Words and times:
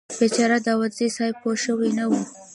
بیچاره 0.19 0.57
داوودزی 0.65 1.07
صیب 1.15 1.35
پوه 1.41 1.55
شوي 1.63 1.89
نه 1.97 2.05
و. 2.09 2.11